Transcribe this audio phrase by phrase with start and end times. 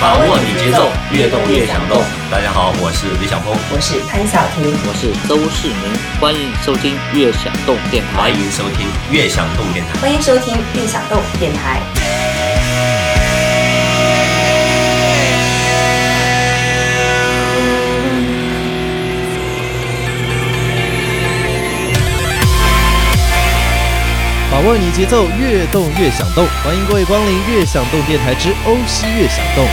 [0.00, 2.02] 把握你节奏，越动越想动。
[2.30, 11.80] 大家好，我是李小峰，我是潘晓婷，我是周世明，欢迎收听《越想动电台》，欢迎收听《越想动电台》，欢迎收听《越想动电台》。
[24.66, 26.44] 握你节奏，越动越想动。
[26.64, 29.64] 欢迎各位光临《越想动电台》之欧西越想动。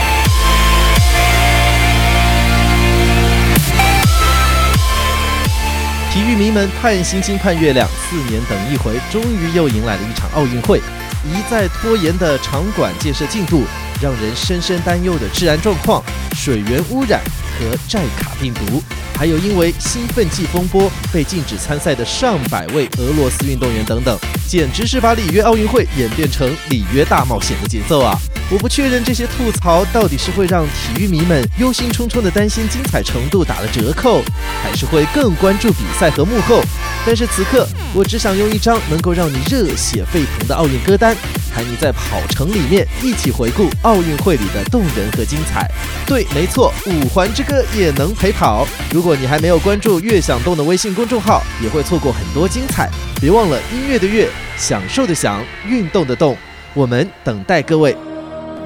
[6.12, 10.78] 体育迷们盼星星盼月亮，四年等一回，终于又迎来了一场奥运会。
[11.26, 13.64] 一再拖延的场馆建设进度，
[14.00, 16.04] 让人深深担忧的治安状况、
[16.36, 17.20] 水源污染
[17.60, 18.82] 和寨卡病毒。
[19.16, 24.18] 还有因为兴奋剂风波被禁止参赛的上百位俄罗斯运动员等等，
[24.48, 28.18] 简直是把里约奥运会演变成里约大冒险的节奏啊！
[28.54, 34.22] 我不确认这些吐槽到底是会让体育迷们忧心忡忡的担心精彩程度打了折扣，
[34.62, 36.62] 还是会更关注比赛和幕后。
[37.04, 41.18] 但是此刻，我只想用一张能够让你热血沸腾的奥运歌单，
[41.52, 45.68] 陪你在跑程里面一起回顾奥运会里的动人和精彩。
[46.06, 48.68] 对，没错，五环之歌也能陪跑。
[48.92, 52.88] 如果你还没有关注“悦享动”的微信公众号，也会错过很多精彩。
[53.20, 56.38] 别忘了音乐的乐，享受的享，运动的动。
[56.76, 57.98] 我们等待各位。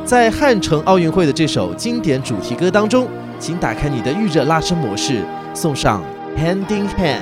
[0.08, 5.22] 在汉城奥运会的这首经典主题歌当中，请打开你的预热拉伸模式，
[5.54, 6.02] 送上
[6.42, 7.20] 《Hand in Hand》。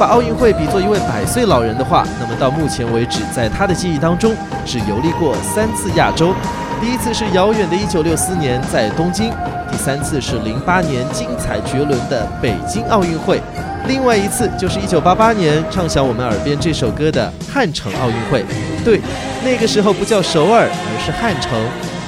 [0.00, 6.32] 把奥运会比作一位百岁老人的话，那么到目前为止，在他的记忆当中，只游历过三次亚洲。
[6.80, 9.30] 第一次是遥远的1964年在东京，
[9.70, 13.42] 第三次是08年精彩绝伦的北京奥运会，
[13.86, 18.42] 另外一次就是1988年唱响我们耳边这首歌的汉城奥运会。
[18.82, 19.02] 对，
[19.44, 21.52] 那个时候不叫首尔，而是汉城。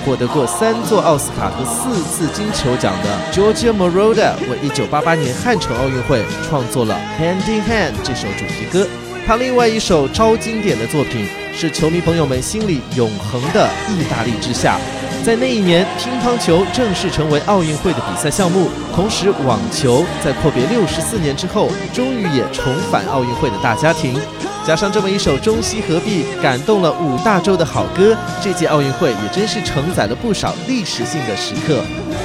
[0.05, 8.87] 获得过三座奥斯卡和四次金球奖的 Georgia Moroder 为1988年汉城奥运会创作了《Hand in Hand》这首主题歌。
[9.25, 14.77] 他另外一首超经典的作品是球迷朋友们心里永恒的意大利之夏。
[15.25, 24.21] 在那一年，乒乓球正式成为奥运会的比赛项目，同时网球在阔别六十四年之后，终于也重返奥运会的大家庭。
[24.65, 31.83] 加上这么一首中西合璧、感动了五大洲的好歌，这届奥运会也真是承载了不少历史性的时刻。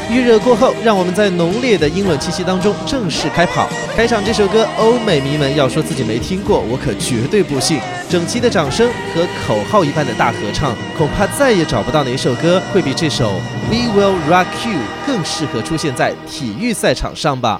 [0.09, 3.67] 预热过后，让我们在浓烈的英伦气息当中正式开跑。
[3.95, 7.79] 开场这首歌，欧美迷们要说自己没听过，我可绝对不信。
[8.07, 13.31] 整齐的掌声和口号一般的大合唱，恐怕再也找不到哪首歌会比这首
[13.69, 17.59] 《We Will Rock You》更适合出现在体育赛场上吧。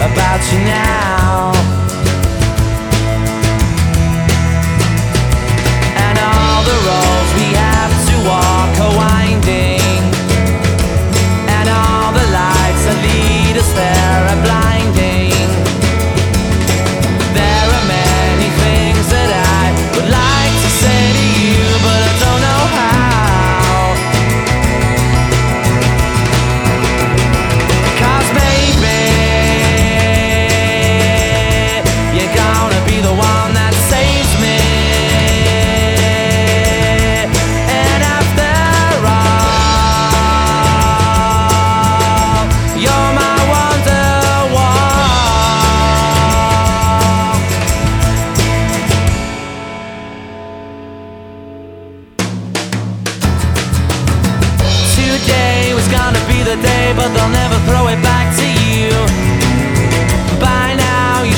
[0.00, 1.33] About you now.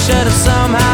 [0.06, 0.85] Should have somehow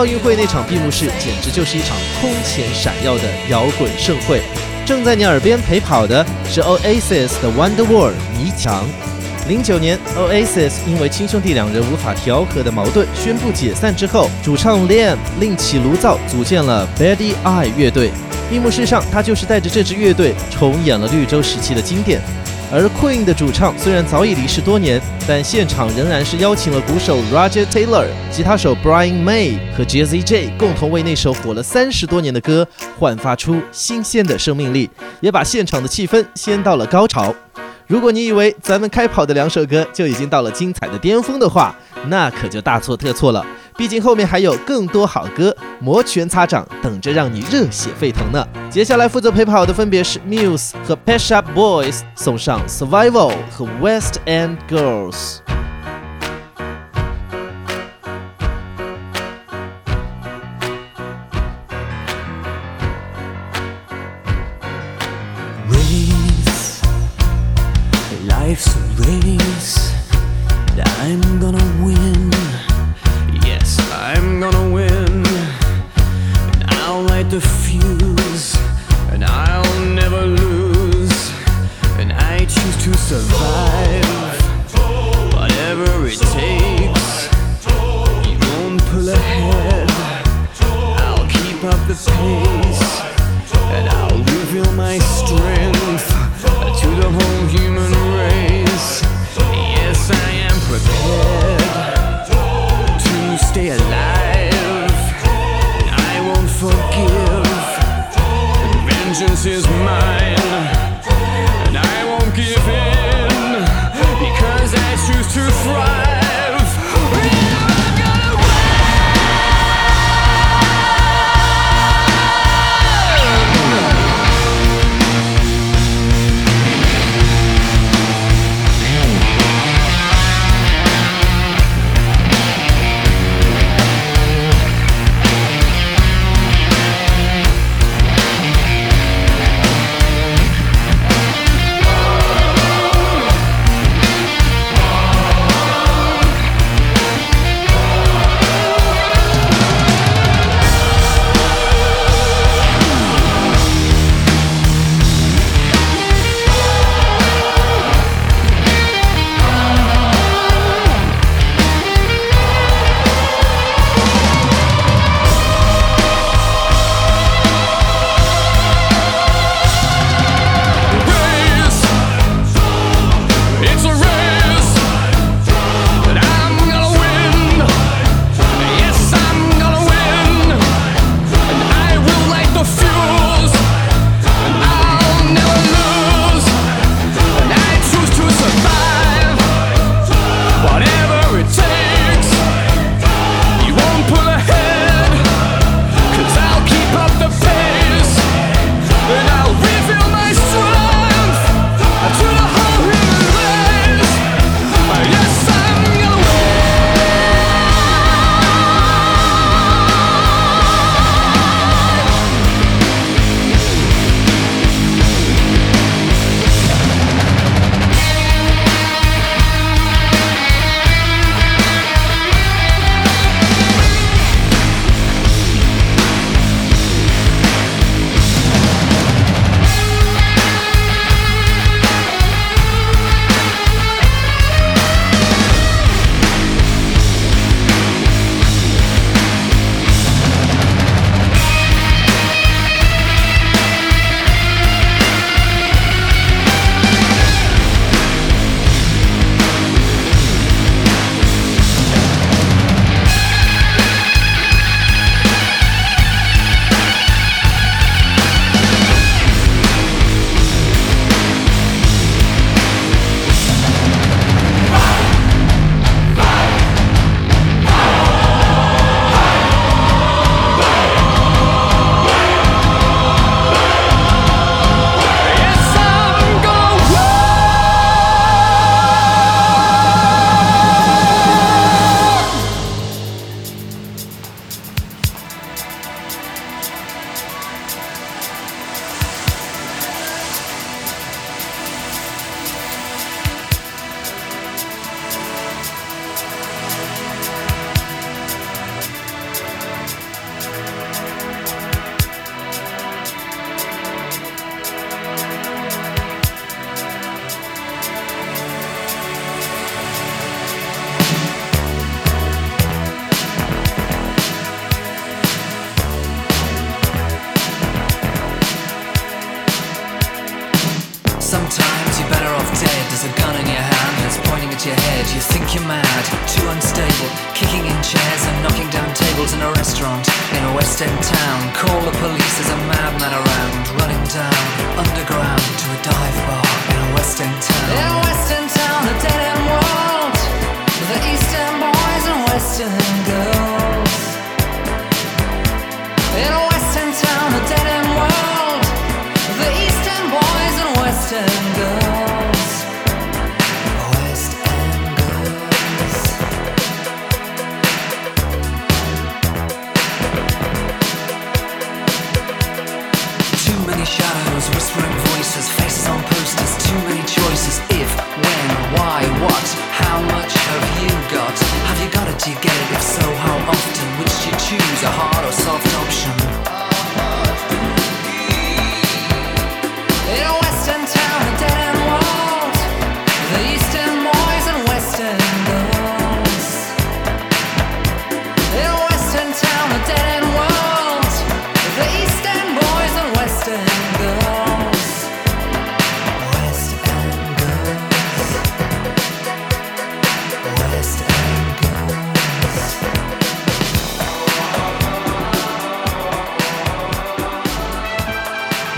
[0.00, 4.40] 奥运会那场闭幕式简直就是一场空前闪耀的摇滚盛会。
[4.86, 8.82] 正在你耳边陪跑的是 Oasis 的 Wonderwall 迷墙。
[9.46, 18.10] 零九年，Oasis 因为亲兄弟两人无法调和的矛盾宣布解散之后，主唱 Liam 另起炉灶，组建了 Betty I 乐队。
[18.48, 22.22] 闭幕式上，他就是带着这支乐队重演了绿洲时期的经典。
[22.72, 32.64] 而 Queen 的主唱虽然早已离世多年，但现场仍然是邀请了鼓手 Roger Taylor、吉他手 Brian May 和 Jazz J 共同为那首火了三十多年的歌
[32.96, 34.88] 焕发出新鲜的生命力，
[35.20, 37.34] 也把现场的气氛掀到了高潮。
[37.88, 41.74] 如果你以为咱们开跑的两首歌就已经到了精彩的巅峰的话，
[42.06, 43.44] 那可就大错特错了。
[43.80, 48.46] 毕竟后面还有更多好歌摩拳擦掌，等着让你热血沸腾呢。
[48.68, 55.38] 接下来负责陪跑的分别是 Muse 和 Pet Shop Boys，送上 Survival 和 West End Girls。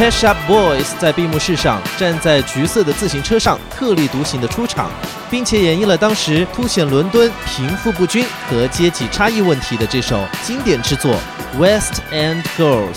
[0.03, 4.91] Cash Up Boys 在闭幕式上站在橘色的自行车上，特立独行的出场，
[5.31, 11.15] 并且演绎了当时凸显伦敦贫富不均和阶级差异问题的这首经典之作
[11.57, 12.97] 《West End Girls》。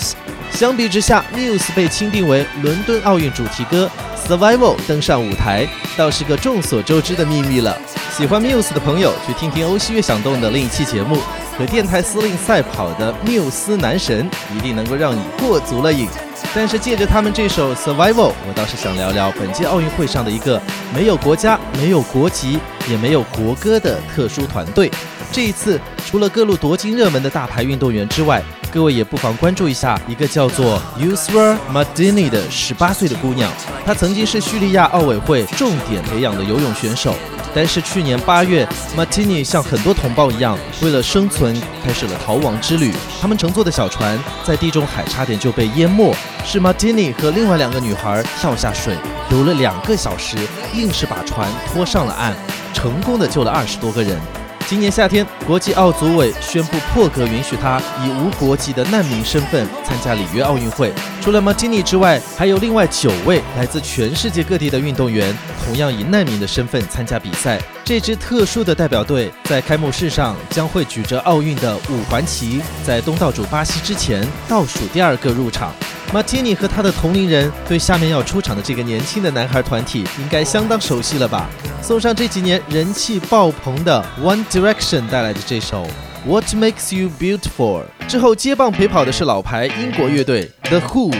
[0.49, 3.87] 相比之下，Muse 被钦定为伦敦奥运主题歌，
[4.27, 7.77] 《Survival》登上舞台，倒是个众所周知的秘密了。
[8.17, 11.19] 喜欢 Muse 的朋友，去听听欧西乐响动的另一期节目，
[11.57, 16.07] 和电台司令赛跑的缪斯男神，一定能够让你过足了瘾。
[16.53, 18.13] 但是借着他们这首《Survival》，
[18.47, 20.61] 我倒是想聊聊本届奥运会上的一个
[20.93, 24.91] 没有国家、没有国籍、也没有国歌的特殊团队。
[25.31, 28.41] 这一次，除了各路夺金热门的大牌运动员之外，
[28.75, 33.49] 各位也不妨关注一下一个叫做 Yusra Madini 的18岁的姑娘。
[33.85, 37.15] 她曾经是叙利亚奥委会重点培养的游泳选手，
[37.53, 42.93] 但是去年八月，Martini 像很多同胞一样，为了生存开始了逃亡之旅。
[43.21, 48.93] 他们乘坐的小船在地中海差点就被淹没，是 Martini 和另外两个女孩跳下水，
[49.31, 50.35] 游了两个小时，
[50.73, 52.33] 硬是把船拖上了岸，
[52.73, 54.19] 成功的救了二十多个人。
[54.67, 60.91] 今年夏天，国际奥组委宣布破格允许他以无国籍的难民身份参加里约奥运会。
[61.21, 67.61] 除了 Martini 之外，还有另外九位来自全世界各地的运动员，同样以难民的身份参加比赛。
[67.83, 75.71] 这支特殊的代表队在开幕式上将会举着奥运的五环旗，在东道主巴西之前倒数第二个入场。
[76.13, 81.49] 马提尼和他的同龄人对下面要出场的这个年轻的男孩团体应该相当熟悉了吧？
[81.81, 85.85] 送上这几年人气爆棚的 One Direction 带来的这首
[86.25, 87.83] What Makes You Beautiful。
[88.07, 91.13] 之后接棒陪跑的是老牌英国乐队 The Who。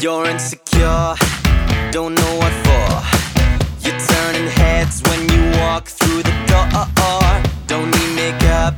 [0.00, 1.16] You're insecure,
[1.92, 3.02] don't know what for.
[3.82, 6.88] You're turning heads when you walk through the door.
[7.68, 8.74] Don't need makeup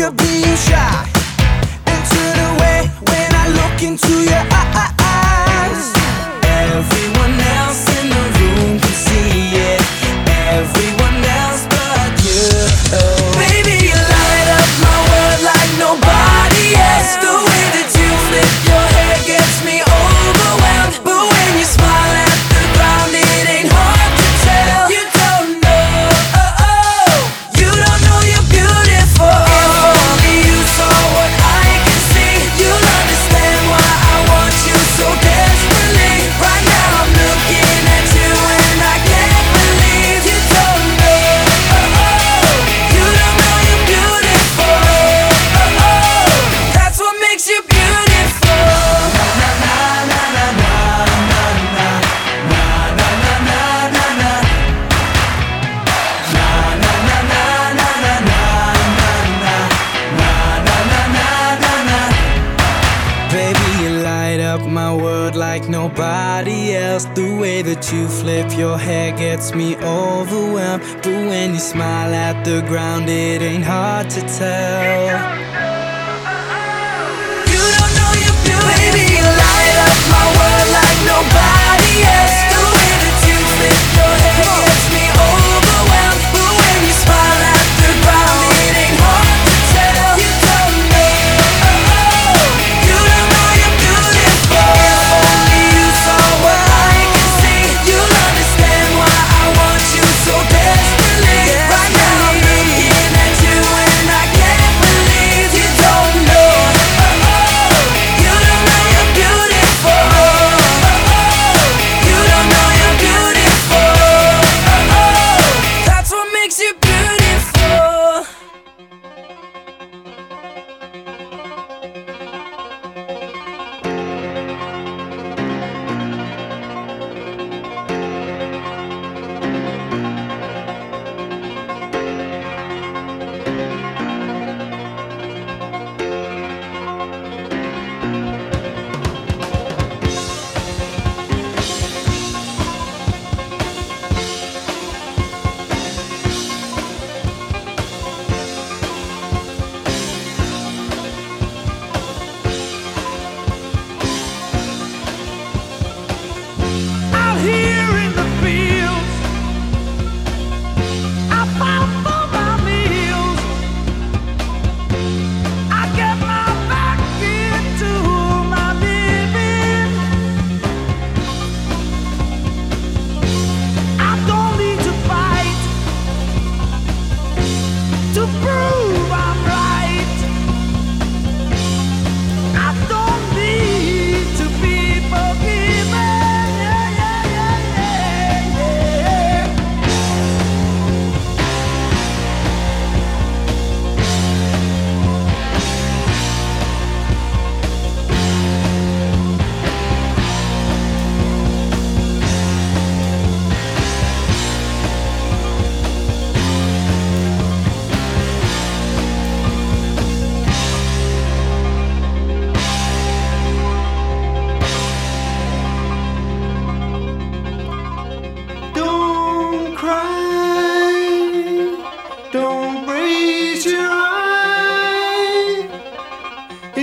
[0.00, 1.06] you're being shy
[1.86, 4.99] And turn away when I look into your eyes
[75.10, 75.49] yeah.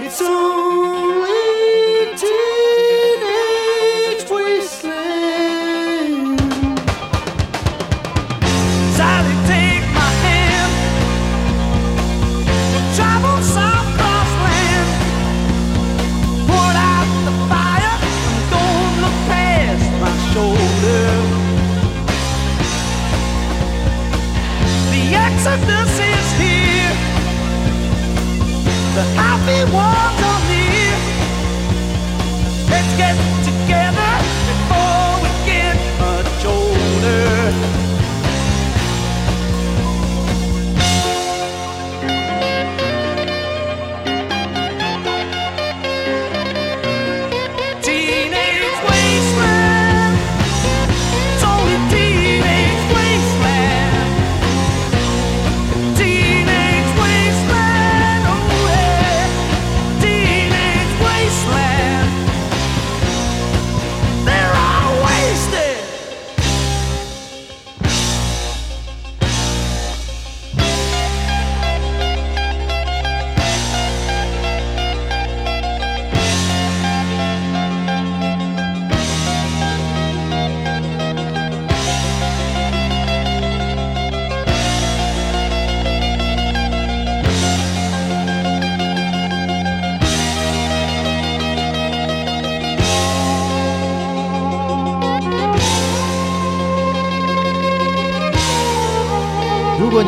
[0.09, 0.96] soon.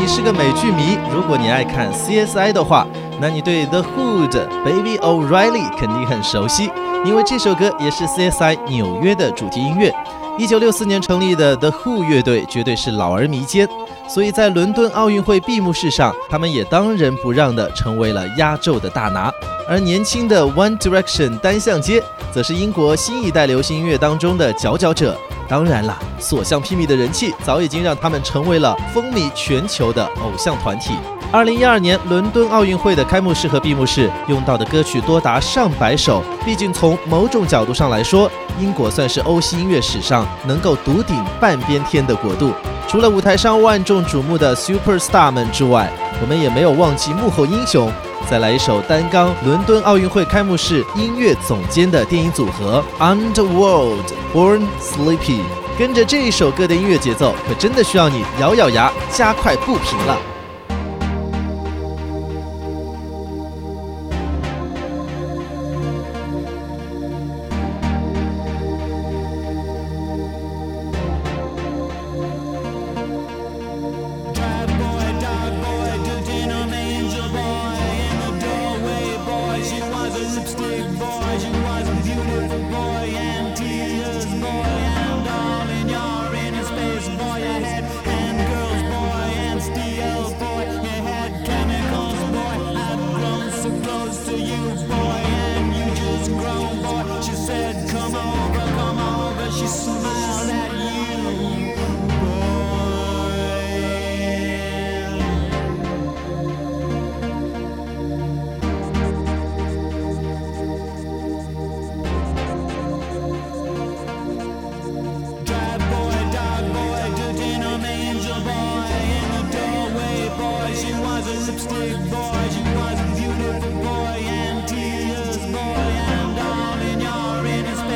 [0.10, 2.86] 是个美剧迷，如果你爱看 CSI 的话，
[3.22, 4.32] 那你对 The Hood
[4.66, 6.72] Baby O'Reilly 肯定很熟悉，
[7.06, 9.94] 因为这首歌也是 CSI 纽约的主题音乐。
[10.40, 13.70] 1964年成立的 The Who 乐队绝对是老而弥坚。
[14.08, 19.32] 所以在伦敦奥运会闭幕式上，他们也当仁不让的成为了压轴的大拿。
[19.70, 25.16] 而年轻的 One Direction 单向街则是英国新一代流行音乐当中的佼佼者。
[25.50, 30.94] 当然了所向披靡的人气早已经让他们成为了风靡全球的偶像团体。
[31.32, 42.54] 二零一二年伦敦奥运会的开幕式和闭幕式用到的歌曲多达上百首毕竟从某种角度上来说英国算是欧西音乐史上能够独顶半边天的国度。
[42.90, 45.88] 除了舞台上万众瞩目的 super star 们之外，
[46.20, 47.88] 我们也没有忘记幕后英雄。
[48.28, 55.42] 再来一首单纲伦敦奥运会开幕式音乐总监的电影组合 Underworld Born Sleepy，
[55.78, 60.18] 跟着这一首歌的音乐节奏，可真的需要你咬咬牙加快步频了。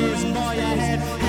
[0.03, 1.22] 一九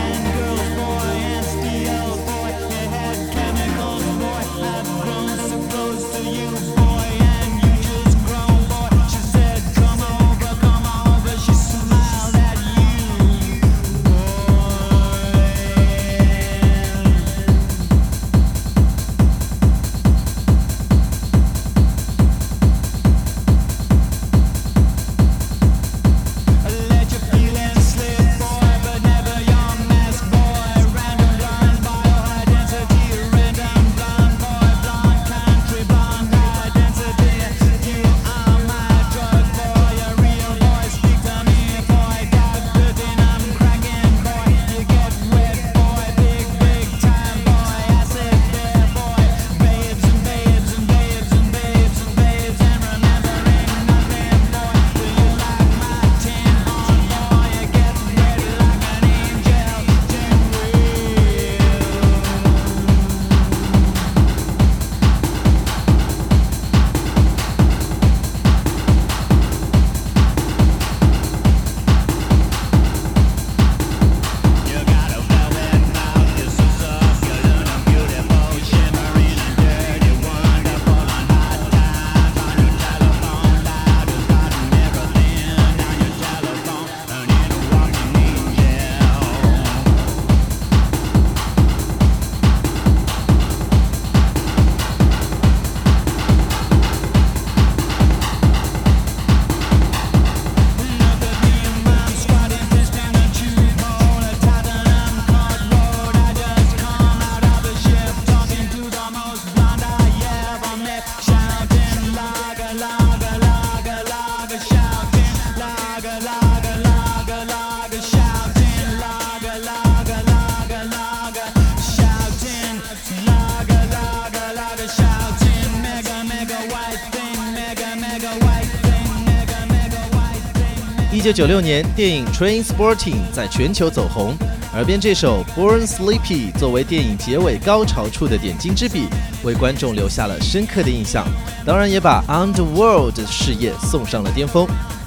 [131.34, 134.36] 九六年，电影《Train Sporting》在全球走红，
[134.72, 139.08] 耳边这首《Born Sleepy》作为电影结尾高潮处的点睛之笔，
[139.42, 141.26] 为观众留下了深刻的印象，
[141.66, 144.64] 当然也把 Underworld 的事业送上了巅峰。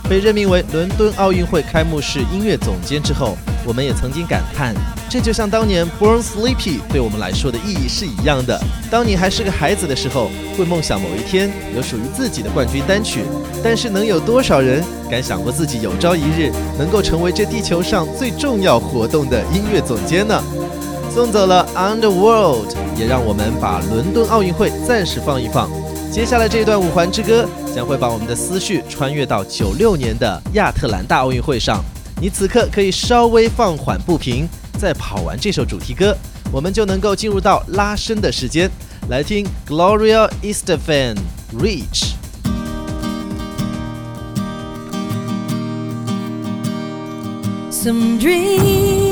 [0.10, 3.38] 被任命为伦敦奥运会开幕式音乐总监之后，
[3.68, 4.74] 我们也曾经感叹，
[5.10, 8.58] 这就像当年《Born Sleepy》对我们来说的意义是一样的。
[8.90, 13.26] 当你还是个孩子的时候，会梦想某一天有属于自己的冠军单曲，
[13.62, 16.50] 但是能有多少人敢想过自己有朝一日
[16.80, 20.42] 能够成为这地球上最重要活动的音乐总监呢？
[21.14, 25.70] 送走了 Underworld，也让我们把伦敦奥运会暂时放一放。
[26.10, 31.84] 接下来这段五环之歌将会把我们的思绪穿越到九六年的亚特兰大奥运会上。
[32.20, 34.50] 你此刻可以稍微放缓步频，
[34.80, 36.18] 再跑完这首主题歌，
[36.52, 38.70] 我们就能够进入到拉伸的时间。
[39.08, 41.16] 来听 Gloria Estefan
[41.54, 42.14] Reach。
[47.70, 49.07] Some dream.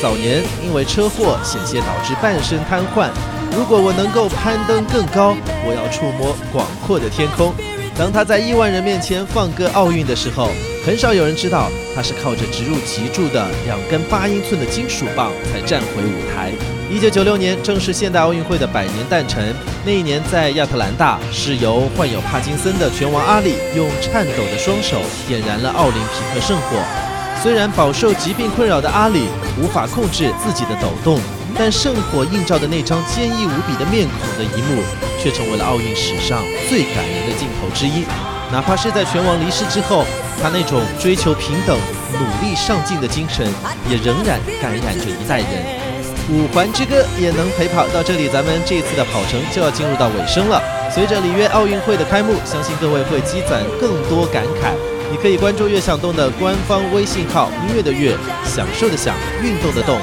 [0.00, 3.08] 早年因为车祸险些导致半身瘫痪。
[3.56, 7.52] 如果我能够攀登更高，我要触摸广阔的天空。
[7.96, 10.50] 当他在亿万人面前放歌奥运的时候，
[10.84, 16.50] 很少有人知道他是靠着植入脊柱的两根八英寸的金属棒才站回舞台。
[16.90, 27.13] 一九九六年正是现代奥运会的百年诞辰，那一年在亚特兰大，是由患有帕金森的拳王阿里用颤抖的双手点燃了奥林匹克圣火。
[27.44, 29.28] 虽然饱受疾病困扰的阿里
[29.60, 31.20] 无法控制自己的抖动，
[31.54, 34.82] 但圣火映照的那张坚毅无比的面孔的一幕，
[35.20, 38.06] 却成为了奥运史上最感人的镜头之一。
[38.50, 40.06] 哪怕是在拳王离世之后，
[40.40, 41.78] 他那种追求平等、
[42.14, 43.46] 努力上进的精神，
[43.90, 45.84] 也仍然感染着一代人。
[46.32, 50.62] 五环之歌也能陪跑到这里，咱们这次的跑程就要进入到尾声了。
[50.90, 54.72] 随着里约奥运会的开幕，相信各位会积攒更多感慨。
[55.10, 59.98] 你可以关注“悦享动”的官方微信号“音乐的乐，享受的享，运动的动”，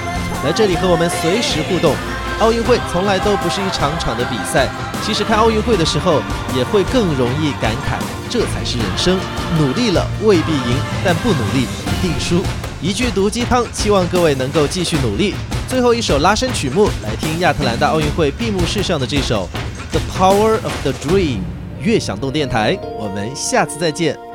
[0.45, 1.93] 来这里和我们随时互动。
[2.39, 4.67] 奥运会从来都不是一场场的比赛，
[5.03, 6.21] 其实看奥运会的时候
[6.55, 9.19] 也会更容易感慨，这才是人生。
[9.59, 12.41] 努力了未必赢，但不努力一定输。
[12.81, 15.35] 一句毒鸡汤，希望各位能够继续努力。
[15.67, 19.47] 最后一首拉伸曲目，来听亚特兰大奥运会闭幕式上的这首
[19.91, 21.37] 《The Power of the Dream》。
[21.79, 24.30] 悦享动电台，我们下次再见。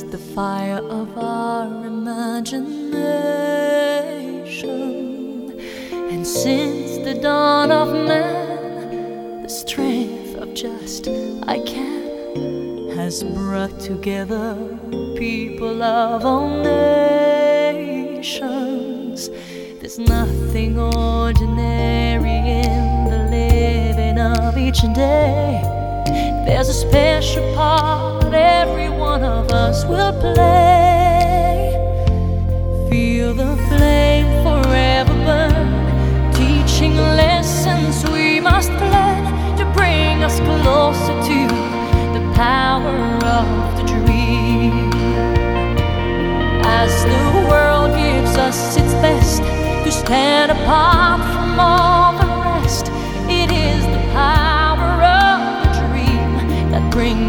[0.00, 2.80] The fire of our imagination.
[5.92, 11.08] And since the dawn of man, the strength of just
[11.46, 14.56] I can has brought together
[15.18, 18.48] people of all nations.
[19.80, 25.60] There's nothing ordinary in the living of each day.
[26.46, 31.72] There's a special part every one of us will play.
[32.90, 41.40] Feel the flame forever burn, teaching lessons we must learn to bring us closer to
[42.16, 42.96] the power
[43.38, 44.90] of the dream.
[46.64, 49.42] As the world gives us its best
[49.84, 52.01] to stand apart from all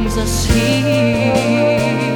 [0.03, 2.12] brings us here.